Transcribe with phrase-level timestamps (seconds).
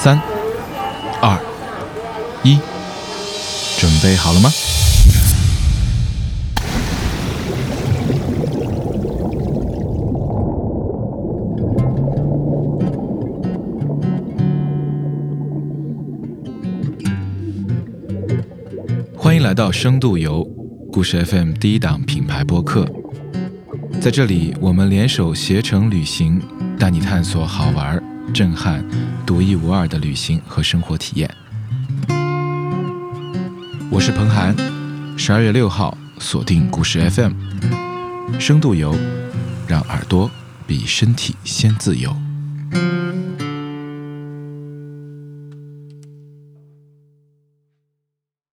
[0.00, 0.16] 三
[1.20, 1.36] 二、
[2.44, 2.56] 一，
[3.80, 4.48] 准备好了吗？
[19.16, 20.48] 欢迎来到深度游
[20.92, 22.86] 故事 FM 第一档品牌播客，
[24.00, 26.40] 在这里，我们联手携程旅行，
[26.78, 28.00] 带你探索好玩、
[28.32, 28.84] 震撼、
[29.26, 31.28] 独一无二的旅行和生活体验。
[33.90, 34.54] 我是彭涵，
[35.16, 37.32] 十二月六号锁定故事 FM，
[38.38, 38.94] 深度游，
[39.66, 40.30] 让耳朵
[40.66, 42.14] 比身体先自由。